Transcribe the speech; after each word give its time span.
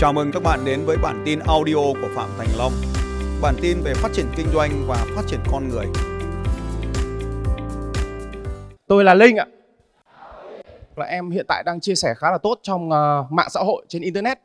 Chào 0.00 0.12
mừng 0.12 0.32
các 0.32 0.42
bạn 0.42 0.64
đến 0.64 0.84
với 0.84 0.96
bản 0.96 1.22
tin 1.26 1.38
audio 1.38 1.74
của 1.74 2.08
Phạm 2.14 2.30
Thành 2.38 2.48
Long. 2.58 2.72
Bản 3.42 3.54
tin 3.62 3.80
về 3.80 3.94
phát 3.94 4.12
triển 4.12 4.26
kinh 4.36 4.46
doanh 4.54 4.84
và 4.86 5.06
phát 5.16 5.22
triển 5.26 5.40
con 5.52 5.68
người. 5.68 5.86
Tôi 8.86 9.04
là 9.04 9.14
Linh 9.14 9.36
ạ. 9.36 9.46
Là 10.96 11.06
em 11.06 11.30
hiện 11.30 11.44
tại 11.48 11.62
đang 11.66 11.80
chia 11.80 11.94
sẻ 11.94 12.14
khá 12.16 12.30
là 12.30 12.38
tốt 12.38 12.58
trong 12.62 12.88
uh, 12.88 13.32
mạng 13.32 13.50
xã 13.50 13.60
hội 13.60 13.84
trên 13.88 14.02
internet 14.02 14.38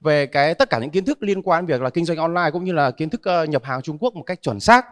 về 0.00 0.26
cái 0.26 0.54
tất 0.54 0.70
cả 0.70 0.78
những 0.78 0.90
kiến 0.90 1.04
thức 1.04 1.22
liên 1.22 1.42
quan 1.42 1.66
việc 1.66 1.82
là 1.82 1.90
kinh 1.90 2.04
doanh 2.04 2.18
online 2.18 2.50
cũng 2.52 2.64
như 2.64 2.72
là 2.72 2.90
kiến 2.90 3.10
thức 3.10 3.20
uh, 3.42 3.48
nhập 3.48 3.64
hàng 3.64 3.82
Trung 3.82 3.98
Quốc 4.00 4.14
một 4.14 4.22
cách 4.22 4.42
chuẩn 4.42 4.60
xác. 4.60 4.86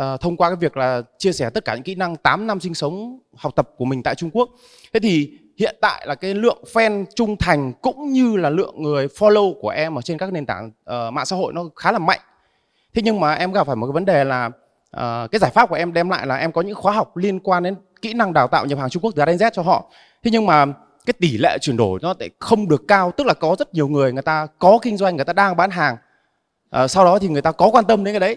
Uh, 0.00 0.20
thông 0.20 0.36
qua 0.36 0.48
cái 0.48 0.56
việc 0.56 0.76
là 0.76 1.02
chia 1.18 1.32
sẻ 1.32 1.50
tất 1.50 1.64
cả 1.64 1.74
những 1.74 1.84
kỹ 1.84 1.94
năng 1.94 2.16
8 2.16 2.46
năm 2.46 2.60
sinh 2.60 2.74
sống 2.74 3.18
học 3.36 3.52
tập 3.56 3.70
của 3.76 3.84
mình 3.84 4.02
tại 4.02 4.14
Trung 4.14 4.30
Quốc. 4.30 4.50
Thế 4.92 5.00
thì 5.00 5.38
hiện 5.58 5.76
tại 5.80 6.06
là 6.06 6.14
cái 6.14 6.34
lượng 6.34 6.62
fan 6.72 7.04
trung 7.14 7.36
thành 7.36 7.72
cũng 7.72 8.12
như 8.12 8.36
là 8.36 8.50
lượng 8.50 8.82
người 8.82 9.06
follow 9.06 9.54
của 9.60 9.68
em 9.68 9.98
ở 9.98 10.02
trên 10.02 10.18
các 10.18 10.32
nền 10.32 10.46
tảng 10.46 10.66
uh, 10.68 11.12
mạng 11.12 11.26
xã 11.26 11.36
hội 11.36 11.52
nó 11.52 11.64
khá 11.76 11.92
là 11.92 11.98
mạnh. 11.98 12.20
Thế 12.94 13.02
nhưng 13.02 13.20
mà 13.20 13.34
em 13.34 13.52
gặp 13.52 13.66
phải 13.66 13.76
một 13.76 13.86
cái 13.86 13.92
vấn 13.92 14.04
đề 14.04 14.24
là 14.24 14.46
uh, 14.46 15.30
cái 15.30 15.38
giải 15.40 15.50
pháp 15.50 15.68
của 15.68 15.74
em 15.74 15.92
đem 15.92 16.08
lại 16.08 16.26
là 16.26 16.36
em 16.36 16.52
có 16.52 16.62
những 16.62 16.74
khóa 16.74 16.92
học 16.92 17.16
liên 17.16 17.40
quan 17.40 17.62
đến 17.62 17.74
kỹ 18.02 18.14
năng 18.14 18.32
đào 18.32 18.48
tạo 18.48 18.66
nhập 18.66 18.78
hàng 18.78 18.90
Trung 18.90 19.02
Quốc 19.02 19.12
từ 19.16 19.22
A 19.22 19.26
đến 19.26 19.36
Z 19.36 19.50
cho 19.50 19.62
họ. 19.62 19.90
Thế 20.22 20.30
nhưng 20.30 20.46
mà 20.46 20.66
cái 21.06 21.14
tỷ 21.20 21.38
lệ 21.38 21.58
chuyển 21.60 21.76
đổi 21.76 21.98
nó 22.02 22.14
lại 22.18 22.30
không 22.38 22.68
được 22.68 22.82
cao, 22.88 23.12
tức 23.16 23.26
là 23.26 23.34
có 23.34 23.56
rất 23.58 23.74
nhiều 23.74 23.88
người 23.88 24.12
người 24.12 24.22
ta 24.22 24.46
có 24.58 24.78
kinh 24.82 24.96
doanh, 24.96 25.16
người 25.16 25.24
ta 25.24 25.32
đang 25.32 25.56
bán 25.56 25.70
hàng. 25.70 25.96
Uh, 26.82 26.90
sau 26.90 27.04
đó 27.04 27.18
thì 27.18 27.28
người 27.28 27.42
ta 27.42 27.52
có 27.52 27.70
quan 27.72 27.84
tâm 27.84 28.04
đến 28.04 28.14
cái 28.14 28.20
đấy. 28.20 28.36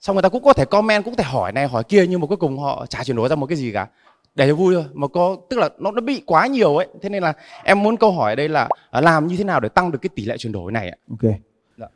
Xong 0.00 0.16
người 0.16 0.22
ta 0.22 0.28
cũng 0.28 0.42
có 0.42 0.52
thể 0.52 0.64
comment, 0.64 1.04
cũng 1.04 1.14
có 1.14 1.22
thể 1.22 1.30
hỏi 1.30 1.52
này 1.52 1.66
hỏi 1.66 1.84
kia 1.84 2.06
nhưng 2.06 2.20
mà 2.20 2.26
cuối 2.26 2.36
cùng 2.36 2.58
họ 2.58 2.86
chả 2.86 3.04
chuyển 3.04 3.16
đổi 3.16 3.28
ra 3.28 3.36
một 3.36 3.46
cái 3.46 3.56
gì 3.56 3.72
cả 3.72 3.86
để 4.34 4.48
cho 4.48 4.54
vui 4.54 4.74
thôi. 4.74 4.84
Mà 4.92 5.08
có 5.08 5.36
tức 5.50 5.58
là 5.58 5.68
nó 5.78 5.90
nó 5.90 6.00
bị 6.00 6.22
quá 6.26 6.46
nhiều 6.46 6.76
ấy. 6.76 6.88
Thế 7.02 7.08
nên 7.08 7.22
là 7.22 7.32
em 7.64 7.82
muốn 7.82 7.96
câu 7.96 8.12
hỏi 8.12 8.32
ở 8.32 8.36
đây 8.36 8.48
là 8.48 8.68
à, 8.90 9.00
làm 9.00 9.26
như 9.26 9.36
thế 9.36 9.44
nào 9.44 9.60
để 9.60 9.68
tăng 9.68 9.92
được 9.92 9.98
cái 10.02 10.10
tỷ 10.14 10.24
lệ 10.24 10.36
chuyển 10.38 10.52
đổi 10.52 10.72
này 10.72 10.88
ạ? 10.88 10.96
Ok. 11.10 11.32
Dạ. 11.78 11.86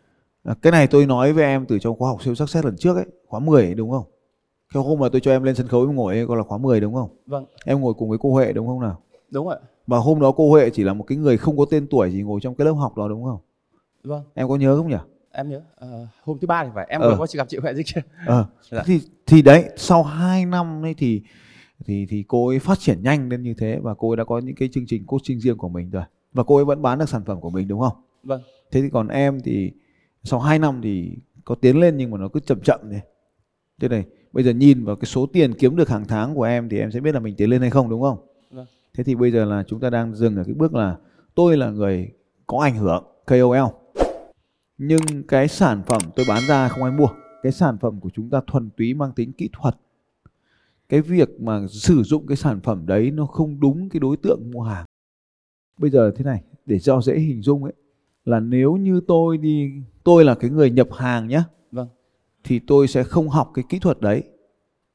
À, 0.44 0.54
cái 0.62 0.70
này 0.70 0.86
tôi 0.86 1.06
nói 1.06 1.32
với 1.32 1.44
em 1.44 1.66
từ 1.66 1.78
trong 1.78 1.96
khóa 1.98 2.08
học 2.08 2.22
siêu 2.22 2.34
sắc 2.34 2.50
xét 2.50 2.64
lần 2.64 2.76
trước 2.76 2.96
ấy 2.96 3.06
khóa 3.28 3.40
10 3.40 3.64
ấy, 3.64 3.74
đúng 3.74 3.90
không? 3.90 4.04
Cái 4.74 4.82
hôm 4.82 4.98
mà 4.98 5.08
tôi 5.08 5.20
cho 5.20 5.30
em 5.30 5.42
lên 5.42 5.54
sân 5.54 5.68
khấu 5.68 5.80
em 5.80 5.96
ngồi 5.96 6.14
ấy, 6.14 6.24
gọi 6.24 6.36
là 6.36 6.42
khóa 6.42 6.58
10 6.58 6.80
đúng 6.80 6.94
không? 6.94 7.08
Vâng. 7.26 7.44
Em 7.64 7.80
ngồi 7.80 7.94
cùng 7.94 8.08
với 8.08 8.18
cô 8.18 8.32
Huệ 8.32 8.52
đúng 8.52 8.66
không 8.66 8.80
nào? 8.80 9.00
Đúng 9.30 9.48
ạ. 9.48 9.56
Và 9.86 9.98
hôm 9.98 10.20
đó 10.20 10.32
cô 10.32 10.50
Huệ 10.50 10.70
chỉ 10.70 10.84
là 10.84 10.92
một 10.92 11.04
cái 11.04 11.18
người 11.18 11.36
không 11.36 11.58
có 11.58 11.64
tên 11.70 11.86
tuổi 11.86 12.10
gì 12.10 12.22
ngồi 12.22 12.40
trong 12.42 12.54
cái 12.54 12.64
lớp 12.64 12.72
học 12.72 12.96
đó 12.96 13.08
đúng 13.08 13.24
không? 13.24 13.38
Vâng. 14.04 14.22
Em 14.34 14.48
có 14.48 14.56
nhớ 14.56 14.76
không 14.76 14.88
nhỉ? 14.88 14.96
Em 15.32 15.50
nhớ. 15.50 15.60
À, 15.76 15.88
hôm 16.24 16.38
thứ 16.38 16.46
ba 16.46 16.64
thì 16.64 16.70
phải. 16.74 16.86
Em 16.88 17.00
ờ. 17.00 17.16
có 17.18 17.26
chỉ 17.26 17.38
gặp 17.38 17.48
chị 17.48 17.58
Huệ 17.58 17.74
gì 17.74 17.82
chưa? 17.86 18.00
Ờ. 18.26 18.46
dạ. 18.70 18.82
thì 18.86 19.00
thì 19.26 19.42
đấy 19.42 19.64
sau 19.76 20.02
2 20.02 20.46
năm 20.46 20.84
ấy 20.84 20.94
thì 20.94 21.22
thì 21.84 22.06
thì 22.08 22.24
cô 22.28 22.48
ấy 22.48 22.58
phát 22.58 22.78
triển 22.78 23.02
nhanh 23.02 23.28
lên 23.28 23.42
như 23.42 23.54
thế 23.54 23.78
và 23.82 23.94
cô 23.94 24.10
ấy 24.10 24.16
đã 24.16 24.24
có 24.24 24.38
những 24.38 24.54
cái 24.54 24.68
chương 24.72 24.86
trình 24.86 25.06
coaching 25.06 25.40
riêng 25.40 25.56
của 25.56 25.68
mình 25.68 25.90
rồi 25.90 26.02
và 26.32 26.42
cô 26.42 26.56
ấy 26.56 26.64
vẫn 26.64 26.82
bán 26.82 26.98
được 26.98 27.08
sản 27.08 27.22
phẩm 27.26 27.40
của 27.40 27.50
mình 27.50 27.68
đúng 27.68 27.80
không? 27.80 27.96
Vâng. 28.22 28.42
Thế 28.70 28.82
thì 28.82 28.88
còn 28.90 29.08
em 29.08 29.40
thì 29.44 29.72
sau 30.24 30.40
2 30.40 30.58
năm 30.58 30.80
thì 30.82 31.12
có 31.44 31.54
tiến 31.54 31.80
lên 31.80 31.96
nhưng 31.96 32.10
mà 32.10 32.18
nó 32.18 32.28
cứ 32.28 32.40
chậm 32.40 32.60
chậm 32.60 32.80
thế. 32.90 33.00
Thế 33.80 33.88
này, 33.88 34.04
bây 34.32 34.44
giờ 34.44 34.52
nhìn 34.52 34.84
vào 34.84 34.96
cái 34.96 35.06
số 35.06 35.26
tiền 35.26 35.54
kiếm 35.54 35.76
được 35.76 35.88
hàng 35.88 36.04
tháng 36.08 36.34
của 36.34 36.42
em 36.42 36.68
thì 36.68 36.78
em 36.78 36.92
sẽ 36.92 37.00
biết 37.00 37.14
là 37.14 37.20
mình 37.20 37.34
tiến 37.36 37.50
lên 37.50 37.60
hay 37.60 37.70
không 37.70 37.88
đúng 37.88 38.02
không? 38.02 38.18
Vâng. 38.50 38.66
Thế 38.94 39.04
thì 39.04 39.14
bây 39.14 39.32
giờ 39.32 39.44
là 39.44 39.64
chúng 39.66 39.80
ta 39.80 39.90
đang 39.90 40.14
dừng 40.14 40.36
ở 40.36 40.44
cái 40.44 40.54
bước 40.54 40.74
là 40.74 40.96
tôi 41.34 41.56
là 41.56 41.70
người 41.70 42.10
có 42.46 42.58
ảnh 42.58 42.76
hưởng 42.76 43.04
KOL. 43.26 43.66
Nhưng 44.78 45.00
cái 45.28 45.48
sản 45.48 45.82
phẩm 45.86 46.02
tôi 46.16 46.26
bán 46.28 46.42
ra 46.48 46.68
không 46.68 46.82
ai 46.82 46.92
mua. 46.92 47.08
Cái 47.42 47.52
sản 47.52 47.78
phẩm 47.78 48.00
của 48.00 48.10
chúng 48.14 48.30
ta 48.30 48.40
thuần 48.46 48.70
túy 48.76 48.94
mang 48.94 49.12
tính 49.12 49.32
kỹ 49.32 49.48
thuật 49.52 49.76
cái 50.88 51.00
việc 51.00 51.40
mà 51.40 51.66
sử 51.70 52.02
dụng 52.02 52.26
cái 52.26 52.36
sản 52.36 52.60
phẩm 52.60 52.86
đấy 52.86 53.10
nó 53.10 53.26
không 53.26 53.60
đúng 53.60 53.88
cái 53.88 54.00
đối 54.00 54.16
tượng 54.16 54.50
mua 54.50 54.62
hàng. 54.62 54.86
Bây 55.78 55.90
giờ 55.90 56.12
thế 56.16 56.24
này 56.24 56.42
để 56.66 56.78
cho 56.78 57.00
dễ 57.00 57.18
hình 57.18 57.42
dung 57.42 57.64
ấy 57.64 57.72
là 58.24 58.40
nếu 58.40 58.76
như 58.76 59.00
tôi 59.08 59.38
đi 59.38 59.72
tôi 60.04 60.24
là 60.24 60.34
cái 60.34 60.50
người 60.50 60.70
nhập 60.70 60.88
hàng 60.92 61.28
nhé 61.28 61.42
vâng. 61.72 61.88
thì 62.44 62.60
tôi 62.66 62.88
sẽ 62.88 63.04
không 63.04 63.28
học 63.28 63.50
cái 63.54 63.64
kỹ 63.68 63.78
thuật 63.78 64.00
đấy 64.00 64.22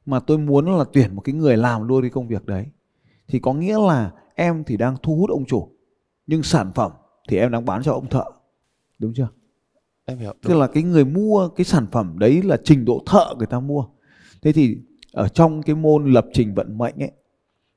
mà 0.05 0.19
tôi 0.19 0.37
muốn 0.37 0.77
là 0.77 0.85
tuyển 0.93 1.15
một 1.15 1.21
cái 1.21 1.35
người 1.35 1.57
làm 1.57 1.87
luôn 1.87 2.01
cái 2.01 2.09
công 2.09 2.27
việc 2.27 2.45
đấy. 2.45 2.65
Thì 3.27 3.39
có 3.39 3.53
nghĩa 3.53 3.79
là 3.79 4.11
em 4.35 4.63
thì 4.63 4.77
đang 4.77 4.95
thu 5.03 5.15
hút 5.15 5.29
ông 5.29 5.45
chủ 5.45 5.69
nhưng 6.27 6.43
sản 6.43 6.71
phẩm 6.75 6.91
thì 7.29 7.37
em 7.37 7.51
đang 7.51 7.65
bán 7.65 7.83
cho 7.83 7.93
ông 7.93 8.09
thợ. 8.09 8.23
Đúng 8.99 9.13
chưa? 9.13 9.27
Em 10.05 10.17
hiểu 10.17 10.33
tức 10.41 10.57
là 10.57 10.67
cái 10.67 10.83
người 10.83 11.05
mua 11.05 11.49
cái 11.49 11.65
sản 11.65 11.85
phẩm 11.91 12.15
đấy 12.19 12.41
là 12.43 12.57
trình 12.63 12.85
độ 12.85 13.03
thợ 13.05 13.25
người 13.37 13.47
ta 13.47 13.59
mua. 13.59 13.85
Thế 14.41 14.51
thì 14.51 14.77
ở 15.11 15.27
trong 15.27 15.61
cái 15.61 15.75
môn 15.75 16.13
lập 16.13 16.25
trình 16.33 16.53
vận 16.53 16.77
mệnh 16.77 17.03
ấy 17.03 17.11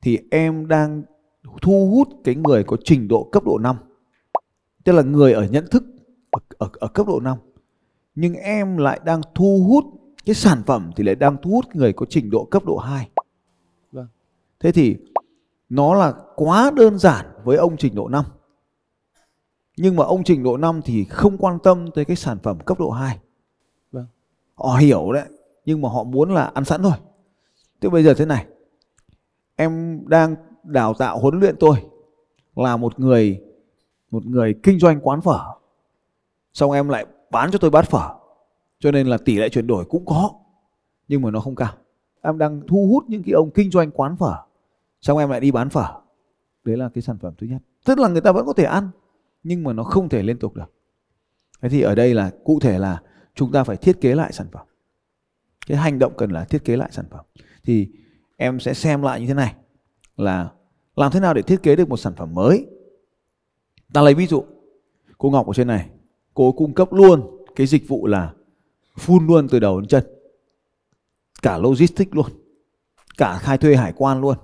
thì 0.03 0.19
em 0.31 0.69
đang 0.69 1.03
thu 1.62 1.91
hút 1.91 2.09
cái 2.25 2.34
người 2.34 2.65
có 2.65 2.77
trình 2.84 3.09
độ 3.09 3.28
cấp 3.33 3.45
độ 3.45 3.59
5 3.59 3.77
tức 4.84 4.93
là 4.93 5.03
người 5.03 5.33
ở 5.33 5.47
nhận 5.47 5.67
thức 5.71 5.84
ở, 6.31 6.39
ở, 6.59 6.69
ở 6.73 6.89
cấp 6.89 7.06
độ 7.06 7.21
5 7.21 7.39
nhưng 8.15 8.34
em 8.34 8.77
lại 8.77 9.00
đang 9.05 9.21
thu 9.34 9.65
hút 9.69 9.84
cái 10.25 10.34
sản 10.34 10.62
phẩm 10.67 10.91
thì 10.97 11.05
lại 11.05 11.15
đang 11.15 11.37
thu 11.43 11.50
hút 11.50 11.65
người 11.75 11.93
có 11.93 12.06
trình 12.11 12.31
độ 12.31 12.44
cấp 12.44 12.65
độ 12.65 12.77
2 12.77 13.09
vâng. 13.93 14.06
thế 14.61 14.73
thì 14.73 14.97
nó 15.69 15.94
là 15.94 16.15
quá 16.37 16.71
đơn 16.77 16.99
giản 16.99 17.27
với 17.44 17.56
ông 17.56 17.77
trình 17.77 17.94
độ 17.94 18.09
5 18.09 18.25
nhưng 19.77 19.97
mà 19.97 20.05
ông 20.05 20.25
trình 20.25 20.43
độ 20.43 20.56
5 20.56 20.81
thì 20.84 21.05
không 21.05 21.39
quan 21.39 21.59
tâm 21.62 21.91
tới 21.94 22.05
cái 22.05 22.17
sản 22.17 22.39
phẩm 22.43 22.59
cấp 22.67 22.78
độ 22.81 22.91
2 22.91 23.19
vâng. 23.93 24.06
họ 24.55 24.77
hiểu 24.77 25.12
đấy 25.12 25.25
nhưng 25.65 25.81
mà 25.83 25.89
họ 25.89 26.05
muốn 26.05 26.34
là 26.34 26.44
ăn 26.55 26.65
sẵn 26.65 26.83
thôi 26.83 26.93
Thế 27.84 27.91
bây 27.91 28.03
giờ 28.03 28.15
thế 28.15 28.25
này, 28.25 28.47
em 29.56 30.03
đang 30.09 30.37
đào 30.62 30.95
tạo 30.95 31.19
huấn 31.19 31.41
luyện 31.41 31.55
tôi 31.61 31.77
là 32.56 32.77
một 32.77 33.00
người 33.00 33.41
một 34.11 34.27
người 34.27 34.55
kinh 34.62 34.78
doanh 34.78 35.00
quán 35.00 35.21
phở. 35.21 35.39
Xong 36.53 36.73
em 36.73 36.89
lại 36.89 37.06
bán 37.31 37.50
cho 37.50 37.59
tôi 37.59 37.71
bát 37.71 37.91
phở. 37.91 38.15
Cho 38.78 38.91
nên 38.91 39.06
là 39.06 39.19
tỷ 39.19 39.39
lệ 39.39 39.49
chuyển 39.49 39.67
đổi 39.67 39.84
cũng 39.84 40.05
có, 40.06 40.31
nhưng 41.09 41.23
mà 41.23 41.31
nó 41.31 41.41
không 41.41 41.55
cao. 41.55 41.73
Em 42.23 42.39
đang 42.39 42.61
thu 42.69 42.89
hút 42.91 43.05
những 43.09 43.23
cái 43.23 43.33
ông 43.33 43.50
kinh 43.50 43.71
doanh 43.71 43.91
quán 43.91 44.17
phở. 44.17 44.37
Xong 45.00 45.19
em 45.19 45.31
lại 45.31 45.41
đi 45.41 45.50
bán 45.50 45.69
phở. 45.69 46.00
Đấy 46.65 46.77
là 46.77 46.89
cái 46.94 47.03
sản 47.03 47.19
phẩm 47.19 47.34
thứ 47.39 47.47
nhất. 47.47 47.62
Tức 47.84 47.99
là 47.99 48.09
người 48.09 48.21
ta 48.21 48.33
vẫn 48.33 48.47
có 48.47 48.53
thể 48.53 48.65
ăn, 48.65 48.89
nhưng 49.43 49.65
mà 49.65 49.73
nó 49.73 49.83
không 49.83 50.09
thể 50.09 50.23
liên 50.23 50.39
tục 50.39 50.55
được. 50.55 50.73
Thế 51.62 51.69
thì 51.69 51.81
ở 51.81 51.94
đây 51.94 52.15
là 52.15 52.31
cụ 52.44 52.61
thể 52.61 52.78
là 52.78 53.03
chúng 53.34 53.53
ta 53.53 53.65
phải 53.65 53.77
thiết 53.77 54.00
kế 54.00 54.15
lại 54.15 54.33
sản 54.33 54.47
phẩm. 54.53 54.67
Cái 55.67 55.78
hành 55.78 55.99
động 55.99 56.12
cần 56.17 56.31
là 56.31 56.44
thiết 56.44 56.65
kế 56.65 56.77
lại 56.77 56.89
sản 56.93 57.06
phẩm 57.11 57.25
thì 57.65 57.89
em 58.37 58.61
sẽ 58.61 58.75
xem 58.75 59.03
lại 59.03 59.21
như 59.21 59.27
thế 59.27 59.35
này 59.35 59.55
là 60.17 60.51
làm 60.97 61.13
thế 61.13 61.21
nào 61.21 61.35
để 61.35 61.43
thiết 61.43 61.63
kế 61.63 61.77
được 61.77 61.89
một 61.89 61.97
sản 61.97 62.15
phẩm 62.17 62.35
mới. 62.35 62.67
Ta 63.93 64.03
lấy 64.03 64.15
ví 64.15 64.27
dụ, 64.27 64.45
cô 65.19 65.31
Ngọc 65.31 65.47
ở 65.47 65.53
trên 65.53 65.67
này, 65.67 65.91
cô 66.35 66.53
cung 66.53 66.75
cấp 66.75 66.93
luôn 66.93 67.45
cái 67.57 67.67
dịch 67.67 67.89
vụ 67.89 68.07
là 68.07 68.33
phun 68.99 69.27
luôn 69.27 69.49
từ 69.49 69.59
đầu 69.59 69.81
đến 69.81 69.89
chân, 69.89 70.05
cả 71.43 71.59
logistics 71.59 72.15
luôn, 72.15 72.27
cả 73.19 73.39
khai 73.39 73.59
thuê 73.59 73.77
hải 73.77 73.93
quan 73.97 74.21
luôn, 74.21 74.37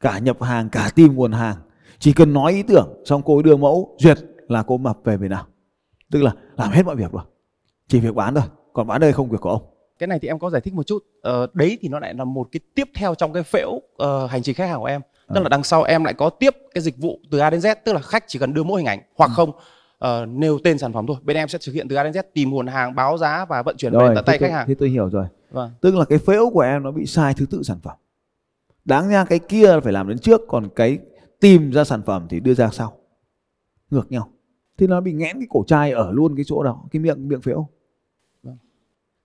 cả 0.00 0.18
nhập 0.18 0.42
hàng, 0.42 0.68
cả 0.68 0.90
tìm 0.94 1.14
nguồn 1.14 1.32
hàng. 1.32 1.56
Chỉ 1.98 2.12
cần 2.12 2.32
nói 2.32 2.52
ý 2.52 2.62
tưởng, 2.62 3.02
xong 3.04 3.22
cô 3.24 3.42
đưa 3.42 3.56
mẫu, 3.56 3.96
duyệt 3.98 4.18
là 4.48 4.62
cô 4.62 4.78
mập 4.78 4.98
về 5.04 5.16
về 5.16 5.28
nào 5.28 5.46
tức 6.10 6.22
là 6.22 6.32
làm 6.56 6.70
hết 6.70 6.86
mọi 6.86 6.96
việc 6.96 7.12
rồi 7.12 7.22
chỉ 7.88 8.00
việc 8.00 8.14
bán 8.14 8.34
thôi, 8.34 8.44
còn 8.72 8.86
bán 8.86 9.00
đây 9.00 9.12
không 9.12 9.28
việc 9.28 9.40
của 9.40 9.50
ông 9.50 9.62
cái 9.98 10.06
này 10.06 10.18
thì 10.18 10.28
em 10.28 10.38
có 10.38 10.50
giải 10.50 10.60
thích 10.60 10.74
một 10.74 10.86
chút. 10.86 11.04
Ờ, 11.22 11.46
đấy 11.54 11.78
thì 11.80 11.88
nó 11.88 11.98
lại 11.98 12.14
là 12.14 12.24
một 12.24 12.48
cái 12.52 12.60
tiếp 12.74 12.90
theo 12.94 13.14
trong 13.14 13.32
cái 13.32 13.42
phễu 13.42 13.70
uh, 13.70 14.30
hành 14.30 14.42
trình 14.42 14.54
khách 14.54 14.66
hàng 14.66 14.80
của 14.80 14.86
em. 14.86 15.00
Tức 15.28 15.40
à. 15.40 15.42
là 15.42 15.48
đằng 15.48 15.62
sau 15.62 15.82
em 15.82 16.04
lại 16.04 16.14
có 16.14 16.30
tiếp 16.30 16.56
cái 16.74 16.82
dịch 16.82 16.98
vụ 16.98 17.20
từ 17.30 17.38
A 17.38 17.50
đến 17.50 17.60
Z 17.60 17.74
tức 17.84 17.92
là 17.92 18.00
khách 18.00 18.24
chỉ 18.26 18.38
cần 18.38 18.54
đưa 18.54 18.62
mỗi 18.62 18.80
hình 18.80 18.88
ảnh 18.88 19.00
hoặc 19.16 19.30
ừ. 19.30 19.32
không 19.36 19.50
uh, 19.50 20.28
nêu 20.28 20.58
tên 20.64 20.78
sản 20.78 20.92
phẩm 20.92 21.06
thôi. 21.06 21.16
Bên 21.22 21.36
em 21.36 21.48
sẽ 21.48 21.58
thực 21.66 21.72
hiện 21.72 21.88
từ 21.88 21.96
A 21.96 22.02
đến 22.04 22.12
Z 22.12 22.22
tìm 22.34 22.50
nguồn 22.50 22.66
hàng 22.66 22.94
báo 22.94 23.18
giá 23.18 23.44
và 23.44 23.62
vận 23.62 23.76
chuyển 23.76 23.92
về 23.92 24.12
tận 24.14 24.24
tay 24.24 24.38
tôi, 24.38 24.48
khách 24.48 24.54
hàng. 24.54 24.68
thế 24.68 24.74
tôi 24.74 24.88
hiểu 24.88 25.10
rồi. 25.10 25.26
Vâng. 25.50 25.70
tức 25.80 25.94
là 25.94 26.04
cái 26.04 26.18
phễu 26.18 26.50
của 26.50 26.60
em 26.60 26.82
nó 26.82 26.90
bị 26.90 27.06
sai 27.06 27.34
thứ 27.34 27.46
tự 27.50 27.62
sản 27.62 27.78
phẩm. 27.82 27.96
Đáng 28.84 29.08
ra 29.08 29.24
cái 29.24 29.38
kia 29.38 29.80
phải 29.82 29.92
làm 29.92 30.08
đến 30.08 30.18
trước 30.18 30.40
còn 30.48 30.68
cái 30.76 30.98
tìm 31.40 31.70
ra 31.70 31.84
sản 31.84 32.02
phẩm 32.06 32.26
thì 32.30 32.40
đưa 32.40 32.54
ra 32.54 32.68
sau. 32.72 32.98
Ngược 33.90 34.12
nhau. 34.12 34.28
Thì 34.78 34.86
nó 34.86 35.00
bị 35.00 35.12
nghẽn 35.12 35.36
cái 35.38 35.46
cổ 35.50 35.64
chai 35.66 35.92
ở 35.92 36.10
luôn 36.12 36.36
cái 36.36 36.44
chỗ 36.48 36.62
đó 36.62 36.84
cái 36.90 37.00
miệng 37.00 37.28
miệng 37.28 37.40
phễu 37.40 37.68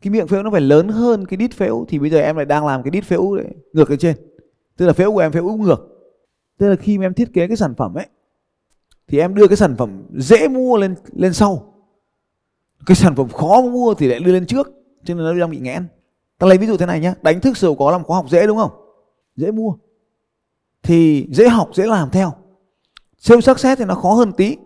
cái 0.01 0.11
miệng 0.11 0.27
phễu 0.27 0.43
nó 0.43 0.51
phải 0.51 0.61
lớn 0.61 0.87
hơn 0.87 1.25
cái 1.25 1.37
đít 1.37 1.53
phễu 1.53 1.85
thì 1.87 1.99
bây 1.99 2.09
giờ 2.09 2.19
em 2.19 2.35
lại 2.35 2.45
đang 2.45 2.65
làm 2.65 2.83
cái 2.83 2.91
đít 2.91 3.03
phễu 3.03 3.35
đấy, 3.35 3.47
ngược 3.73 3.89
lên 3.89 3.99
trên. 3.99 4.15
Tức 4.77 4.85
là 4.85 4.93
phễu 4.93 5.11
của 5.11 5.19
em 5.19 5.31
phễu 5.31 5.43
ngược. 5.43 5.87
Tức 6.57 6.69
là 6.69 6.75
khi 6.75 6.97
mà 6.97 7.05
em 7.05 7.13
thiết 7.13 7.33
kế 7.33 7.47
cái 7.47 7.57
sản 7.57 7.75
phẩm 7.75 7.93
ấy 7.93 8.07
thì 9.07 9.19
em 9.19 9.35
đưa 9.35 9.47
cái 9.47 9.57
sản 9.57 9.75
phẩm 9.77 10.03
dễ 10.17 10.47
mua 10.47 10.77
lên 10.77 10.95
lên 11.15 11.33
sau. 11.33 11.73
Cái 12.85 12.95
sản 12.95 13.15
phẩm 13.15 13.29
khó 13.29 13.61
mua 13.61 13.93
thì 13.93 14.07
lại 14.07 14.19
đưa 14.19 14.31
lên 14.31 14.45
trước 14.45 14.67
cho 15.03 15.13
nên 15.13 15.25
nó 15.25 15.33
đang 15.33 15.49
bị 15.49 15.59
nghẽn. 15.59 15.87
Ta 16.37 16.47
lấy 16.47 16.57
ví 16.57 16.67
dụ 16.67 16.77
thế 16.77 16.85
này 16.85 16.99
nhé 16.99 17.13
đánh 17.21 17.41
thức 17.41 17.57
sầu 17.57 17.75
có 17.75 17.91
làm 17.91 18.03
khóa 18.03 18.17
học 18.17 18.25
dễ 18.29 18.47
đúng 18.47 18.57
không? 18.57 18.71
Dễ 19.35 19.51
mua. 19.51 19.73
Thì 20.83 21.27
dễ 21.31 21.49
học 21.49 21.69
dễ 21.73 21.87
làm 21.87 22.09
theo. 22.09 22.33
Sale 23.17 23.41
success 23.41 23.79
thì 23.79 23.85
nó 23.85 23.95
khó 23.95 24.13
hơn 24.13 24.31
tí. 24.31 24.57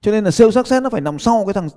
Cho 0.00 0.12
nên 0.12 0.24
là 0.24 0.30
sale 0.30 0.50
success 0.50 0.82
nó 0.82 0.90
phải 0.90 1.00
nằm 1.00 1.18
sau 1.18 1.44
cái 1.46 1.54
thằng 1.54 1.68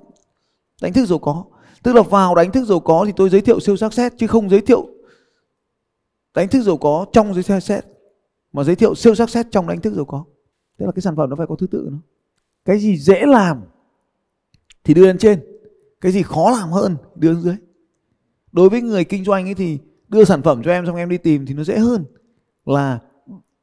đánh 0.82 0.94
thức 0.94 1.06
giàu 1.06 1.20
có. 1.20 1.46
Tức 1.88 1.94
là 1.94 2.02
vào 2.02 2.36
đánh 2.36 2.52
thức 2.52 2.66
giàu 2.66 2.80
có 2.80 3.04
thì 3.06 3.12
tôi 3.16 3.30
giới 3.30 3.42
thiệu 3.42 3.60
siêu 3.60 3.78
sắc 3.78 3.94
xét, 3.94 4.14
chứ 4.18 4.28
không 4.28 4.50
giới 4.50 4.62
thiệu 4.62 4.88
đánh 6.36 6.48
thức 6.48 6.62
giàu 6.62 6.78
có 6.78 7.06
trong 7.14 7.34
giới 7.34 7.44
success 7.44 7.88
mà 8.54 8.64
giới 8.64 8.76
thiệu 8.76 8.96
siêu 8.96 9.16
sắc 9.16 9.30
xét 9.30 9.46
trong 9.52 9.68
đánh 9.68 9.82
thức 9.82 9.94
giàu 9.94 10.06
có. 10.06 10.26
Tức 10.78 10.86
là 10.86 10.92
cái 10.92 11.02
sản 11.02 11.16
phẩm 11.16 11.30
nó 11.30 11.36
phải 11.36 11.48
có 11.48 11.56
thứ 11.56 11.68
tự 11.68 11.90
nó. 11.92 11.98
cái 12.66 12.80
gì 12.80 12.98
dễ 12.98 13.26
làm 13.26 13.62
thì 14.84 14.94
đưa 14.94 15.06
lên 15.06 15.18
trên, 15.18 15.40
cái 16.02 16.12
gì 16.12 16.24
khó 16.24 16.52
làm 16.52 16.70
hơn 16.70 16.96
đưa 17.16 17.32
lên 17.32 17.42
dưới 17.42 17.56
đối 18.52 18.70
với 18.70 18.82
người 18.82 19.04
kinh 19.04 19.24
doanh 19.24 19.48
ấy 19.48 19.54
thì 19.54 19.80
đưa 20.08 20.24
sản 20.24 20.42
phẩm 20.42 20.62
cho 20.64 20.72
em 20.72 20.86
xong 20.86 20.96
em 20.96 21.10
đi 21.10 21.18
tìm 21.18 21.46
thì 21.46 21.54
nó 21.54 21.64
dễ 21.64 21.78
hơn 21.78 22.06
là 22.66 23.00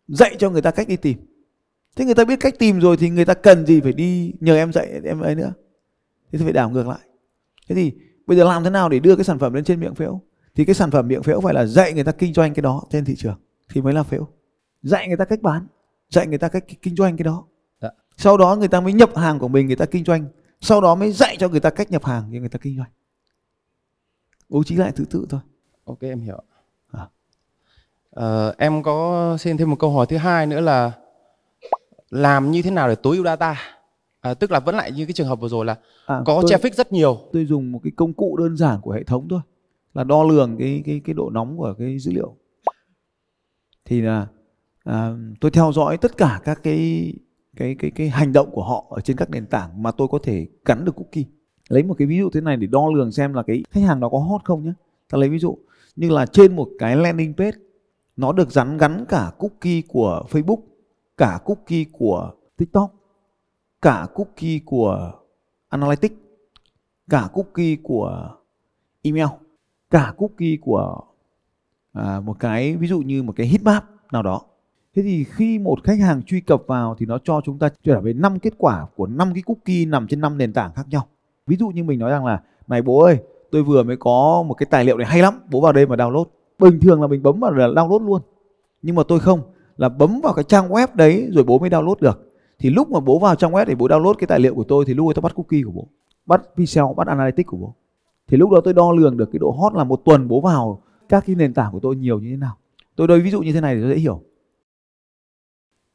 dạy 0.09 0.37
cho 0.39 0.51
người 0.51 0.63
ta 0.63 0.71
cách 0.71 0.89
đi 0.89 0.97
tìm 0.97 1.19
thế 1.97 2.05
người 2.05 2.15
ta 2.15 2.25
biết 2.25 2.41
cách 2.41 2.55
tìm 2.59 2.81
rồi 2.81 2.97
thì 2.97 3.11
người 3.11 3.25
ta 3.25 3.35
cần 3.35 3.67
gì 3.67 3.81
phải 3.81 3.93
đi 3.93 4.33
nhờ 4.41 4.57
em 4.57 4.73
dạy 4.73 5.01
em 5.05 5.21
ấy 5.21 5.35
nữa 5.35 5.53
thế 6.33 6.39
thì 6.39 6.45
phải 6.45 6.53
đảo 6.53 6.71
ngược 6.71 6.89
lại 6.89 7.09
thế 7.69 7.75
thì 7.75 7.93
bây 8.27 8.37
giờ 8.37 8.45
làm 8.45 8.65
thế 8.65 8.71
nào 8.71 8.89
để 8.89 8.99
đưa 8.99 9.17
cái 9.17 9.25
sản 9.25 9.39
phẩm 9.39 9.53
lên 9.53 9.65
trên 9.65 9.81
miệng 9.81 9.95
phễu 9.95 10.21
thì 10.55 10.65
cái 10.65 10.75
sản 10.75 10.91
phẩm 10.91 11.09
miệng 11.09 11.23
phễu 11.23 11.41
phải 11.41 11.55
là 11.55 11.67
dạy 11.67 11.93
người 11.93 12.05
ta 12.05 12.13
kinh 12.13 12.35
doanh 12.35 12.55
cái 12.55 12.63
đó 12.63 12.83
trên 12.91 13.05
thị 13.05 13.15
trường 13.19 13.39
thì 13.73 13.83
mới 13.83 13.93
là 13.93 14.03
phễu 14.03 14.29
dạy 14.83 15.09
người 15.09 15.17
ta 15.17 15.25
cách 15.25 15.43
bán 15.43 15.67
dạy 16.11 16.27
người 16.27 16.39
ta 16.39 16.49
cách 16.49 16.65
kinh 16.83 16.97
doanh 16.97 17.17
cái 17.17 17.25
đó 17.25 17.45
Dạ. 17.81 17.89
sau 18.17 18.37
đó 18.37 18.57
người 18.57 18.69
ta 18.69 18.81
mới 18.81 18.93
nhập 18.93 19.17
hàng 19.17 19.39
của 19.39 19.49
mình 19.49 19.67
người 19.67 19.77
ta 19.77 19.85
kinh 19.85 20.05
doanh 20.05 20.27
sau 20.61 20.81
đó 20.81 20.95
mới 20.95 21.13
dạy 21.13 21.37
cho 21.39 21.49
người 21.49 21.61
ta 21.61 21.71
cách 21.71 21.91
nhập 21.91 22.05
hàng 22.05 22.31
cho 22.33 22.39
người 22.41 22.49
ta 22.49 22.59
kinh 22.63 22.77
doanh 22.77 22.91
bố 24.49 24.63
trí 24.63 24.77
lại 24.77 24.93
thứ 24.97 25.05
tự 25.11 25.27
thôi 25.31 25.41
Ok 25.85 26.01
em 26.01 26.21
hiểu. 26.21 26.43
À. 26.93 27.09
Ờ, 28.11 28.55
em 28.59 28.83
có 28.83 29.37
xin 29.41 29.57
thêm 29.57 29.71
một 29.71 29.77
câu 29.79 29.91
hỏi 29.91 30.07
thứ 30.07 30.17
hai 30.17 30.47
nữa 30.47 30.61
là 30.61 30.93
làm 32.11 32.51
như 32.51 32.63
thế 32.63 32.71
nào 32.71 32.89
để 32.89 32.95
tối 32.95 33.17
ưu 33.17 33.25
data? 33.25 33.57
À, 34.25 34.35
tức 34.35 34.51
là 34.51 34.61
vẫn 34.61 34.75
lại 34.75 34.93
như 34.93 35.07
cái 35.07 35.13
trường 35.13 35.27
hợp 35.27 35.41
vừa 35.41 35.49
rồi 35.49 35.65
là 35.65 35.77
à, 36.07 36.23
có 36.27 36.43
tôi, 36.43 36.51
traffic 36.51 36.71
rất 36.75 36.93
nhiều. 36.93 37.19
tôi 37.33 37.45
dùng 37.45 37.73
một 37.73 37.81
cái 37.85 37.93
công 37.97 38.13
cụ 38.13 38.37
đơn 38.37 38.57
giản 38.57 38.81
của 38.81 38.93
hệ 38.93 39.05
thống 39.05 39.29
thôi 39.31 39.41
là 39.95 40.05
đo 40.05 40.23
lường 40.23 40.57
cái 40.59 40.83
cái 40.87 41.01
cái 41.05 41.15
độ 41.15 41.31
nóng 41.31 41.57
của 41.59 41.75
cái 41.79 41.99
dữ 41.99 42.13
liệu. 42.13 42.37
Thì 43.85 44.01
là 44.01 44.27
à, 44.85 45.13
tôi 45.41 45.51
theo 45.51 45.73
dõi 45.73 45.97
tất 45.97 46.17
cả 46.17 46.41
các 46.45 46.61
cái 46.63 47.13
cái 47.57 47.77
cái 47.79 47.91
cái 47.91 48.09
hành 48.09 48.33
động 48.33 48.51
của 48.53 48.65
họ 48.65 48.87
ở 48.91 49.01
trên 49.01 49.17
các 49.17 49.31
nền 49.31 49.47
tảng 49.47 49.83
mà 49.83 49.91
tôi 49.91 50.09
có 50.09 50.19
thể 50.23 50.47
gắn 50.65 50.85
được 50.85 50.97
cookie. 50.97 51.25
Lấy 51.69 51.83
một 51.83 51.95
cái 51.99 52.07
ví 52.07 52.19
dụ 52.19 52.31
thế 52.31 52.41
này 52.41 52.57
để 52.57 52.67
đo 52.67 52.89
lường 52.95 53.13
xem 53.13 53.35
là 53.35 53.43
cái 53.43 53.63
khách 53.71 53.81
hàng 53.81 54.01
đó 54.01 54.09
có 54.09 54.19
hot 54.19 54.41
không 54.45 54.65
nhé 54.65 54.73
ta 55.11 55.19
lấy 55.19 55.29
ví 55.29 55.39
dụ 55.39 55.59
như 55.97 56.11
là 56.11 56.27
trên 56.27 56.57
một 56.57 56.69
cái 56.79 56.97
landing 56.97 57.35
page 57.35 57.59
nó 58.17 58.33
được 58.33 58.55
gắn 58.55 58.79
gắn 58.79 59.05
cả 59.09 59.33
cookie 59.39 59.83
của 59.89 60.25
Facebook 60.31 60.61
cả 61.17 61.39
cookie 61.45 61.85
của 61.93 62.33
TikTok 62.57 63.04
cả 63.85 64.07
cookie 64.15 64.61
của 64.65 65.13
Analytics 65.69 66.15
cả 67.11 67.29
cookie 67.33 67.77
của 67.83 68.31
email 69.03 69.27
cả 69.91 70.13
cookie 70.17 70.57
của 70.61 71.01
à, 71.93 72.21
một 72.21 72.37
cái 72.39 72.77
ví 72.77 72.87
dụ 72.87 73.01
như 73.01 73.23
một 73.23 73.33
cái 73.37 73.47
heatmap 73.47 73.85
nào 74.13 74.23
đó. 74.23 74.41
Thế 74.97 75.03
thì 75.03 75.25
khi 75.25 75.59
một 75.59 75.85
khách 75.85 75.99
hàng 76.01 76.23
truy 76.23 76.41
cập 76.41 76.63
vào 76.67 76.95
thì 76.99 77.07
nó 77.07 77.19
cho 77.25 77.41
chúng 77.45 77.59
ta 77.59 77.69
trở 77.83 78.01
về 78.01 78.13
năm 78.13 78.39
kết 78.39 78.55
quả 78.59 78.87
của 78.97 79.07
năm 79.07 79.35
cái 79.35 79.43
cookie 79.47 79.87
nằm 79.87 80.07
trên 80.07 80.21
năm 80.21 80.39
nền 80.39 80.53
tảng 80.53 80.73
khác 80.75 80.87
nhau. 80.89 81.07
Ví 81.47 81.57
dụ 81.57 81.69
như 81.69 81.85
mình 81.85 81.99
nói 81.99 82.11
rằng 82.11 82.27
là 82.27 82.43
này 82.67 82.83
bố 82.83 83.01
ơi 83.01 83.19
tôi 83.51 83.63
vừa 83.63 83.83
mới 83.83 83.97
có 83.97 84.45
một 84.47 84.55
cái 84.55 84.67
tài 84.71 84.85
liệu 84.85 84.99
này 84.99 85.07
hay 85.07 85.23
lắm 85.23 85.41
bố 85.51 85.61
vào 85.61 85.73
đây 85.73 85.87
mà 85.87 85.97
download. 85.97 86.25
Bình 86.59 86.81
thường 86.81 87.01
là 87.01 87.07
mình 87.07 87.23
bấm 87.23 87.41
vào 87.41 87.51
là 87.51 87.67
download 87.67 88.07
luôn. 88.07 88.23
Nhưng 88.83 88.95
mà 88.95 89.03
tôi 89.09 89.21
không 89.21 89.41
là 89.77 89.89
bấm 89.89 90.21
vào 90.21 90.35
cái 90.35 90.45
trang 90.45 90.69
web 90.69 90.89
đấy 90.95 91.29
rồi 91.33 91.45
bố 91.45 91.59
mới 91.59 91.71
download 91.71 91.97
được 92.01 92.34
thì 92.65 92.71
lúc 92.71 92.91
mà 92.91 93.01
bố 93.01 93.19
vào 93.19 93.35
trang 93.35 93.53
web 93.53 93.65
để 93.65 93.75
bố 93.75 93.89
download 93.89 94.15
cái 94.15 94.27
tài 94.27 94.41
liệu 94.41 94.55
của 94.55 94.65
tôi 94.65 94.85
thì 94.85 94.95
lúc 94.95 95.09
ấy 95.09 95.15
tôi 95.15 95.23
bắt 95.23 95.35
cookie 95.35 95.63
của 95.65 95.71
bố, 95.71 95.89
bắt 96.27 96.43
pixel 96.57 96.85
bắt 96.97 97.07
analytics 97.07 97.49
của 97.49 97.57
bố. 97.57 97.75
Thì 98.27 98.37
lúc 98.37 98.51
đó 98.51 98.61
tôi 98.65 98.75
đo 98.75 98.93
lường 98.93 99.17
được 99.17 99.29
cái 99.33 99.39
độ 99.39 99.51
hot 99.51 99.75
là 99.75 99.85
một 99.85 100.01
tuần 100.05 100.29
bố 100.29 100.41
vào 100.41 100.83
các 101.09 101.25
cái 101.27 101.37
nền 101.37 101.55
tảng 101.55 101.73
của 101.73 101.81
tôi 101.81 101.97
nhiều 101.97 102.21
như 102.21 102.31
thế 102.31 102.37
nào. 102.37 102.57
Tôi 102.97 103.09
đây 103.09 103.21
ví 103.21 103.31
dụ 103.31 103.43
như 103.43 103.53
thế 103.53 103.61
này 103.61 103.75
để 103.75 103.89
dễ 103.89 103.95
hiểu. 103.95 104.23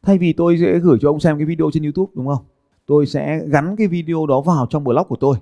Thay 0.03 0.17
vì 0.17 0.33
tôi 0.33 0.57
sẽ 0.61 0.79
gửi 0.79 0.97
cho 1.01 1.09
ông 1.09 1.19
xem 1.19 1.37
cái 1.37 1.45
video 1.45 1.69
trên 1.73 1.83
youtube, 1.83 2.11
đúng 2.15 2.27
không? 2.27 2.45
Tôi 2.85 3.05
sẽ 3.05 3.41
gắn 3.47 3.75
cái 3.75 3.87
video 3.87 4.25
đó 4.25 4.41
vào 4.41 4.67
trong 4.69 4.83
blog 4.83 5.07
của 5.07 5.17
tôi. 5.19 5.37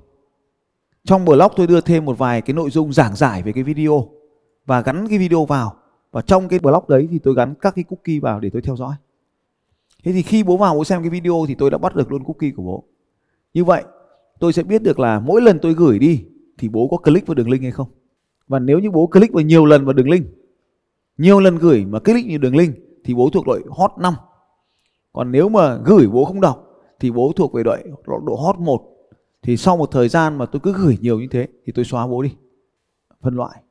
Trong 1.04 1.26
blog 1.26 1.52
tôi 1.56 1.68
đưa 1.68 1.82
thêm 1.82 2.06
một 2.06 2.18
vài 2.18 2.42
cái 2.42 2.54
nội 2.54 2.70
dung 2.70 2.94
giảng 2.94 3.16
giải 3.16 3.44
về 3.44 3.52
cái 3.52 3.64
video 3.64 4.08
và 4.66 4.82
gắn 4.82 5.08
cái 5.08 5.18
video 5.18 5.46
vào. 5.46 5.76
Và 6.12 6.22
trong 6.22 6.48
cái 6.48 6.60
blog 6.60 6.84
đấy 6.88 7.08
thì 7.12 7.20
tôi 7.20 7.34
gắn 7.34 7.54
các 7.62 7.76
cái 7.76 7.84
cookie 7.84 8.20
vào 8.20 8.40
để 8.40 8.50
tôi 8.50 8.62
theo 8.62 8.76
dõi 8.76 8.96
thế 10.08 10.14
thì 10.14 10.22
khi 10.22 10.44
bố 10.44 10.58
vào 10.58 10.76
bố 10.76 10.84
xem 10.84 11.02
cái 11.02 11.10
video 11.10 11.46
thì 11.48 11.56
tôi 11.56 11.72
đã 11.72 11.78
bắt 11.78 11.96
được 11.96 12.12
luôn 12.12 12.24
cookie 12.24 12.52
của 12.56 12.64
bố. 12.64 12.84
Như 13.54 13.64
vậy, 13.64 13.84
tôi 14.40 14.54
sẽ 14.54 14.64
biết 14.64 14.84
được 14.84 15.00
là 15.00 15.20
mỗi 15.20 15.42
lần 15.42 15.60
tôi 15.60 15.74
gửi 15.74 16.00
đi 16.00 16.26
thì 16.58 16.70
bố 16.70 16.88
có 16.88 16.98
click 16.98 17.28
vào 17.28 17.36
đường 17.36 17.50
link 17.50 17.62
hay 17.62 17.72
không. 17.72 17.88
Và 18.48 18.60
nếu 18.60 18.80
như 18.80 18.92
bố 18.92 19.08
click 19.08 19.34
vào 19.34 19.44
nhiều 19.44 19.66
lần 19.66 19.86
vào 19.86 19.94
đường 19.94 20.10
link, 20.10 20.26
nhiều 21.18 21.40
lần 21.40 21.58
gửi 21.58 21.86
mà 21.86 22.00
click 22.00 22.28
nhiều 22.28 22.40
đường 22.40 22.56
link 22.56 22.76
thì 23.04 23.14
bố 23.14 23.30
thuộc 23.30 23.48
loại 23.48 23.62
hot 23.70 23.92
5 24.00 24.14
còn 25.14 25.32
nếu 25.32 25.50
mà 25.50 25.78
gửi 25.86 26.08
bố 26.08 26.26
không 26.26 26.42
đọc 26.42 26.68
thì 27.00 27.12
bố 27.12 27.32
thuộc 27.36 27.54
về 27.54 27.64
đội 27.64 27.84
độ 28.08 28.36
hot 28.36 28.60
1 28.60 28.82
thì 29.42 29.58
sau 29.58 29.78
một 29.78 29.92
thời 29.92 30.10
gian 30.10 30.38
mà 30.38 30.46
tôi 30.46 30.60
cứ 30.64 30.74
gửi 30.74 30.98
nhiều 31.02 31.20
như 31.20 31.28
thế 31.32 31.48
thì 31.66 31.74
tôi 31.76 31.86
xóa 31.86 32.08
bố 32.08 32.22
đi. 32.22 32.36
Phân 33.22 33.36
loại. 33.36 33.62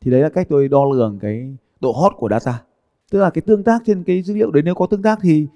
Thì 0.00 0.10
đấy 0.10 0.20
là 0.20 0.28
cách 0.28 0.46
tôi 0.50 0.68
đo 0.68 0.84
lường 0.84 1.18
cái 1.20 1.56
độ 1.80 1.92
hot 1.92 2.12
của 2.16 2.28
data. 2.28 2.62
Tức 3.10 3.18
là 3.18 3.30
cái 3.30 3.42
tương 3.42 3.64
tác 3.64 3.82
trên 3.86 4.04
cái 4.04 4.22
dữ 4.22 4.34
liệu 4.34 4.50
đấy, 4.50 4.62
nếu 4.62 4.74
có 4.74 4.86
tương 4.86 5.02
tác 5.02 5.18
thì 5.22 5.46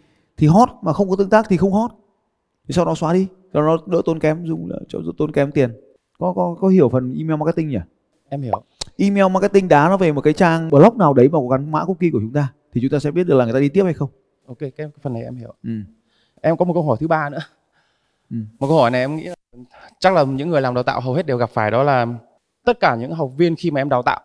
thì 0.41 0.47
hot 0.47 0.69
mà 0.83 0.93
không 0.93 1.11
có 1.11 1.17
tương 1.17 1.31
tác 1.31 1.47
thì 1.49 1.57
không 1.57 1.73
hot 1.73 1.91
thì 2.69 2.73
sau 2.75 2.85
đó 2.85 2.95
xóa 2.95 3.13
đi 3.13 3.27
cho 3.55 3.61
nó 3.63 3.77
đỡ 3.87 4.03
tốn 4.05 4.19
kém 4.19 4.47
dùng 4.47 4.69
cho 4.89 4.99
tốn 5.19 5.33
kém 5.33 5.53
tiền 5.53 5.71
có 6.19 6.33
có 6.37 6.57
có 6.61 6.69
hiểu 6.69 6.89
phần 6.89 7.15
email 7.19 7.39
marketing 7.41 7.69
nhỉ 7.69 7.79
Em 8.29 8.43
hiểu. 8.43 8.63
email 8.97 9.29
marketing 9.33 9.69
đá 9.69 9.89
nó 9.89 9.97
về 9.97 10.13
một 10.13 10.21
cái 10.21 10.33
trang 10.33 10.69
blog 10.71 10.99
nào 10.99 11.15
đấy 11.15 11.29
mà 11.29 11.39
có 11.39 11.47
gắn 11.47 11.73
mã 11.73 11.85
cookie 11.85 12.11
của 12.13 12.19
chúng 12.21 12.33
ta 12.33 12.53
thì 12.73 12.81
chúng 12.81 12.91
ta 12.91 12.99
sẽ 12.99 13.11
biết 13.11 13.25
được 13.27 13.35
là 13.37 13.45
người 13.45 13.55
ta 13.55 13.61
đi 13.61 13.69
tiếp 13.69 13.85
hay 13.85 13.95
không 13.95 14.09
Ok 14.47 14.59
cái, 14.59 14.71
cái 14.71 14.89
phần 15.03 15.13
này 15.13 15.23
em 15.23 15.37
hiểu. 15.37 15.55
ừ. 15.65 15.71
Em 16.41 16.57
có 16.57 16.65
một 16.65 16.75
câu 16.75 16.83
hỏi 16.83 16.97
thứ 17.01 17.09
ba 17.09 17.29
nữa. 17.29 17.39
Ừ. 18.31 18.37
Một 18.59 18.69
câu 18.69 18.77
hỏi 18.79 18.91
này 18.91 19.01
em 19.01 19.17
nghĩ 19.17 19.25
là 19.25 19.35
chắc 19.99 20.15
là 20.15 20.23
những 20.25 20.49
người 20.51 20.61
làm 20.61 20.75
đào 20.75 20.83
tạo 20.83 21.01
hầu 21.01 21.15
hết 21.15 21.27
đều 21.27 21.37
gặp 21.37 21.51
phải 21.51 21.71
đó 21.71 21.83
là 21.83 22.07
tất 22.65 22.81
cả 22.81 22.97
những 22.97 23.13
học 23.13 23.31
viên 23.37 23.57
khi 23.57 23.71
mà 23.71 23.81
em 23.81 23.89
đào 23.89 24.03
tạo 24.03 24.21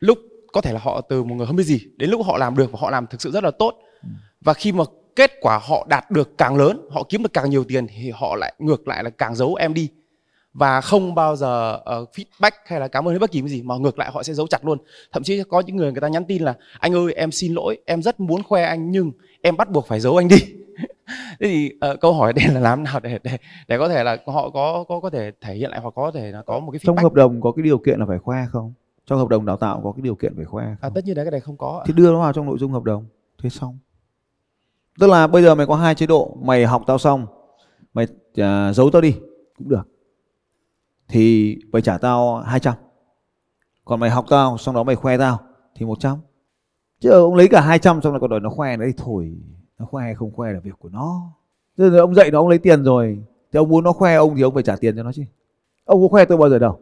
lúc 0.00 0.18
có 0.52 0.60
thể 0.60 0.72
là 0.72 0.80
họ 0.82 1.00
từ 1.00 1.24
một 1.24 1.34
người 1.34 1.46
không 1.46 1.56
biết 1.56 1.64
gì 1.64 1.80
đến 1.96 2.10
lúc 2.10 2.20
họ 2.26 2.38
làm 2.38 2.56
được 2.56 2.72
và 2.72 2.78
họ 2.80 2.90
làm 2.90 3.06
thực 3.06 3.20
sự 3.22 3.30
rất 3.30 3.44
là 3.44 3.50
tốt 3.50 3.74
Ừ. 4.02 4.08
và 4.40 4.54
khi 4.54 4.72
mà 4.72 4.84
kết 5.16 5.32
quả 5.40 5.58
họ 5.62 5.86
đạt 5.88 6.10
được 6.10 6.38
càng 6.38 6.56
lớn 6.56 6.88
họ 6.90 7.02
kiếm 7.08 7.22
được 7.22 7.32
càng 7.32 7.50
nhiều 7.50 7.64
tiền 7.64 7.86
thì 7.86 8.10
họ 8.14 8.36
lại 8.36 8.54
ngược 8.58 8.88
lại 8.88 9.04
là 9.04 9.10
càng 9.10 9.34
giấu 9.34 9.54
em 9.54 9.74
đi. 9.74 9.88
Và 10.54 10.80
không 10.80 11.14
bao 11.14 11.36
giờ 11.36 11.80
uh, 12.02 12.08
feedback 12.14 12.50
hay 12.66 12.80
là 12.80 12.88
cảm 12.88 13.08
ơn 13.08 13.12
hay 13.12 13.18
bất 13.18 13.30
kỳ 13.30 13.40
cái 13.40 13.48
gì 13.48 13.62
mà 13.62 13.74
ngược 13.76 13.98
lại 13.98 14.10
họ 14.12 14.22
sẽ 14.22 14.34
giấu 14.34 14.46
chặt 14.46 14.64
luôn. 14.64 14.78
Thậm 15.12 15.22
chí 15.22 15.42
có 15.48 15.60
những 15.60 15.76
người 15.76 15.92
người 15.92 16.00
ta 16.00 16.08
nhắn 16.08 16.24
tin 16.24 16.42
là 16.42 16.54
anh 16.78 16.94
ơi 16.94 17.12
em 17.12 17.30
xin 17.32 17.54
lỗi 17.54 17.78
em 17.86 18.02
rất 18.02 18.20
muốn 18.20 18.42
khoe 18.42 18.62
anh 18.62 18.90
nhưng 18.90 19.12
em 19.42 19.56
bắt 19.56 19.70
buộc 19.70 19.86
phải 19.86 20.00
giấu 20.00 20.16
anh 20.16 20.28
đi. 20.28 20.36
Thế 21.40 21.48
thì 21.48 21.72
uh, 21.92 22.00
câu 22.00 22.12
hỏi 22.12 22.32
đây 22.32 22.44
là 22.54 22.60
làm 22.60 22.84
nào 22.84 23.00
để 23.00 23.18
để 23.22 23.38
để 23.68 23.78
có 23.78 23.88
thể 23.88 24.04
là 24.04 24.16
họ 24.26 24.50
có 24.50 24.84
có 24.88 25.00
có 25.00 25.10
thể 25.10 25.30
thể 25.40 25.54
hiện 25.54 25.70
lại 25.70 25.80
hoặc 25.80 25.94
có 25.96 26.10
thể 26.14 26.32
là 26.32 26.42
có 26.42 26.58
một 26.60 26.72
cái 26.72 26.78
trong 26.84 26.96
feedback? 26.96 27.02
hợp 27.02 27.12
đồng 27.12 27.40
có 27.40 27.52
cái 27.52 27.62
điều 27.62 27.78
kiện 27.78 28.00
là 28.00 28.06
phải 28.06 28.18
khoe 28.18 28.38
không? 28.50 28.72
Trong 29.06 29.18
hợp 29.18 29.28
đồng 29.28 29.46
đào 29.46 29.56
tạo 29.56 29.80
có 29.84 29.92
cái 29.92 30.02
điều 30.02 30.14
kiện 30.14 30.36
phải 30.36 30.44
khoe 30.44 30.64
à, 30.64 30.76
không? 30.82 30.94
tất 30.94 31.04
nhiên 31.04 31.14
đấy 31.14 31.24
cái 31.24 31.30
này 31.30 31.40
không 31.40 31.56
có 31.56 31.84
thì 31.86 31.94
đưa 31.96 32.12
nó 32.12 32.20
vào 32.20 32.32
trong 32.32 32.46
nội 32.46 32.58
dung 32.58 32.72
hợp 32.72 32.82
đồng 32.82 33.06
thế 33.42 33.48
xong 33.48 33.78
tức 34.98 35.06
là 35.10 35.26
bây 35.26 35.42
giờ 35.42 35.54
mày 35.54 35.66
có 35.66 35.76
hai 35.76 35.94
chế 35.94 36.06
độ 36.06 36.36
mày 36.42 36.66
học 36.66 36.82
tao 36.86 36.98
xong 36.98 37.26
mày 37.94 38.06
à, 38.36 38.72
giấu 38.72 38.90
tao 38.90 39.02
đi 39.02 39.16
cũng 39.58 39.68
được. 39.68 39.88
Thì 41.08 41.56
mày 41.72 41.82
trả 41.82 41.98
tao 41.98 42.36
200 42.36 42.74
còn 43.84 44.00
mày 44.00 44.10
học 44.10 44.24
tao 44.30 44.58
xong 44.58 44.74
đó 44.74 44.82
mày 44.82 44.96
khoe 44.96 45.18
tao 45.18 45.40
thì 45.74 45.86
100 45.86 46.18
chứ 47.00 47.10
ông 47.10 47.34
lấy 47.34 47.48
cả 47.48 47.60
200 47.60 48.02
xong 48.02 48.12
rồi 48.12 48.20
còn 48.20 48.30
đòi 48.30 48.40
nó 48.40 48.50
khoe 48.50 48.76
đấy 48.76 48.92
thôi 48.96 49.36
nó 49.78 49.86
khoe 49.86 50.04
hay 50.04 50.14
không 50.14 50.32
khoe 50.32 50.52
là 50.52 50.60
việc 50.60 50.74
của 50.78 50.88
nó. 50.88 51.32
Thế 51.78 51.88
rồi 51.88 52.00
ông 52.00 52.14
dạy 52.14 52.30
nó 52.30 52.38
ông 52.38 52.48
lấy 52.48 52.58
tiền 52.58 52.84
rồi. 52.84 53.18
Thì 53.52 53.58
ông 53.58 53.68
muốn 53.68 53.84
nó 53.84 53.92
khoe 53.92 54.14
ông 54.14 54.36
thì 54.36 54.42
ông 54.42 54.54
phải 54.54 54.62
trả 54.62 54.76
tiền 54.76 54.96
cho 54.96 55.02
nó 55.02 55.12
chứ. 55.12 55.22
Ông 55.84 56.02
có 56.02 56.08
khoe 56.08 56.24
tôi 56.24 56.38
bao 56.38 56.50
giờ 56.50 56.58
đâu. 56.58 56.80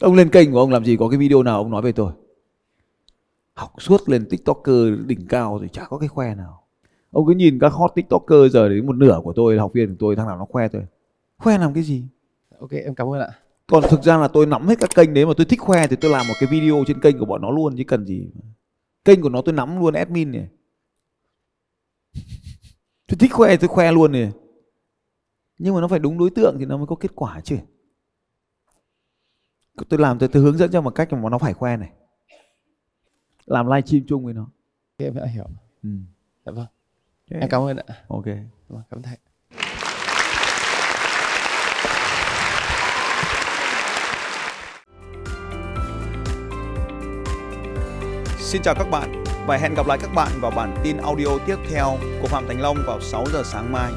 Ông 0.00 0.14
lên 0.14 0.28
kênh 0.28 0.52
của 0.52 0.58
ông 0.58 0.70
làm 0.70 0.84
gì 0.84 0.96
có 0.96 1.08
cái 1.08 1.18
video 1.18 1.42
nào 1.42 1.58
ông 1.58 1.70
nói 1.70 1.82
về 1.82 1.92
tôi 1.92 2.12
học 3.54 3.72
suốt 3.78 4.08
lên 4.08 4.26
tiktoker 4.30 5.06
đỉnh 5.06 5.26
cao 5.28 5.58
rồi 5.58 5.68
chả 5.68 5.84
có 5.84 5.98
cái 5.98 6.08
khoe 6.08 6.34
nào. 6.34 6.64
Ông 7.10 7.26
cứ 7.26 7.32
nhìn 7.34 7.58
các 7.58 7.72
hot 7.72 7.90
tiktoker 7.94 8.52
giờ 8.52 8.68
đến 8.68 8.86
một 8.86 8.96
nửa 8.96 9.20
của 9.24 9.32
tôi 9.36 9.58
học 9.58 9.70
viên 9.74 9.88
của 9.88 9.96
tôi 9.98 10.16
thằng 10.16 10.26
nào 10.26 10.38
nó 10.38 10.44
khoe 10.44 10.68
tôi. 10.68 10.82
Khoe 11.38 11.58
làm 11.58 11.74
cái 11.74 11.82
gì? 11.82 12.04
Ok 12.58 12.70
em 12.70 12.94
cảm 12.94 13.14
ơn 13.14 13.20
ạ. 13.20 13.28
Còn 13.66 13.82
thực 13.90 14.02
ra 14.02 14.18
là 14.18 14.28
tôi 14.28 14.46
nắm 14.46 14.66
hết 14.66 14.78
các 14.80 14.90
kênh 14.94 15.14
đấy 15.14 15.26
mà 15.26 15.32
tôi 15.36 15.46
thích 15.46 15.60
khoe 15.60 15.86
thì 15.86 15.96
tôi 15.96 16.10
làm 16.10 16.28
một 16.28 16.34
cái 16.40 16.48
video 16.52 16.84
trên 16.86 17.00
kênh 17.00 17.18
của 17.18 17.24
bọn 17.24 17.42
nó 17.42 17.50
luôn 17.50 17.76
chứ 17.76 17.84
cần 17.86 18.06
gì 18.06 18.30
kênh 19.04 19.22
của 19.22 19.28
nó 19.28 19.42
tôi 19.42 19.52
nắm 19.52 19.80
luôn 19.80 19.94
admin 19.94 20.32
này. 20.32 20.48
Tôi 23.08 23.16
thích 23.18 23.32
khoe 23.32 23.56
tôi 23.56 23.68
khoe 23.68 23.92
luôn 23.92 24.12
này. 24.12 24.32
Nhưng 25.58 25.74
mà 25.74 25.80
nó 25.80 25.88
phải 25.88 25.98
đúng 25.98 26.18
đối 26.18 26.30
tượng 26.30 26.56
thì 26.58 26.64
nó 26.64 26.76
mới 26.76 26.86
có 26.86 26.96
kết 26.96 27.10
quả 27.14 27.40
chứ. 27.40 27.56
Tôi 29.88 30.00
làm 30.00 30.18
tôi, 30.18 30.28
tôi 30.28 30.42
hướng 30.42 30.58
dẫn 30.58 30.70
cho 30.70 30.80
một 30.80 30.90
cách 30.90 31.12
mà 31.12 31.30
nó 31.30 31.38
phải 31.38 31.54
khoe 31.54 31.76
này 31.76 31.90
làm 33.46 33.66
live 33.66 33.80
stream 33.86 34.04
chung 34.08 34.24
với 34.24 34.34
nó. 34.34 34.42
Ok 34.42 35.06
em 35.06 35.14
đã 35.14 35.26
hiểu. 35.26 35.46
Ừ. 35.82 35.88
dạ 36.46 36.52
vâng. 36.52 36.66
Thế- 37.30 37.38
em 37.40 37.48
cảm 37.50 37.62
ơn 37.62 37.76
ạ. 37.76 37.94
Ok. 38.08 38.24
Vâng, 38.68 38.82
cảm 38.90 38.98
ơn 38.98 39.02
thầy. 39.02 39.18
Xin 48.38 48.62
chào 48.62 48.74
các 48.74 48.90
bạn 48.90 49.24
và 49.46 49.56
hẹn 49.56 49.74
gặp 49.74 49.86
lại 49.86 49.98
các 50.02 50.10
bạn 50.14 50.28
vào 50.40 50.50
bản 50.50 50.74
tin 50.84 50.96
audio 50.96 51.26
tiếp 51.46 51.56
theo 51.70 51.98
của 52.22 52.28
Phạm 52.28 52.44
Thành 52.48 52.60
Long 52.60 52.76
vào 52.86 53.00
6 53.00 53.24
giờ 53.32 53.42
sáng 53.44 53.72
mai. 53.72 53.92